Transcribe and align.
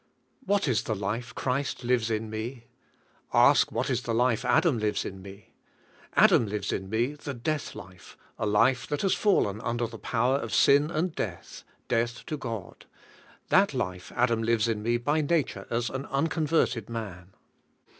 What 0.43 0.67
is 0.67 0.81
the 0.85 0.95
life 0.95 1.35
Christ 1.35 1.83
lives 1.83 2.09
in 2.09 2.27
me? 2.27 2.63
Ask 3.35 3.71
what 3.71 3.87
is 3.87 4.01
the 4.01 4.15
life 4.15 4.43
Adam 4.43 4.79
lives 4.79 5.05
in 5.05 5.21
me? 5.21 5.53
Adam 6.15 6.47
lives 6.47 6.73
in 6.73 6.89
me 6.89 7.13
the 7.13 7.35
death 7.35 7.75
life, 7.75 8.17
a 8.39 8.47
life 8.47 8.87
that 8.87 9.03
has 9.03 9.13
fallen 9.13 9.61
under 9.61 9.85
the 9.85 9.99
power 9.99 10.37
of 10.37 10.55
sin 10.55 10.89
and 10.89 11.13
death, 11.13 11.63
death 11.87 12.25
to 12.25 12.35
God. 12.35 12.87
That 13.49 13.75
life 13.75 14.11
Adam 14.15 14.41
lives 14.41 14.67
in 14.67 14.81
me 14.81 14.97
by 14.97 15.21
nature 15.21 15.67
as 15.69 15.91
an 15.91 16.07
unconverted 16.07 16.89
man. 16.89 17.35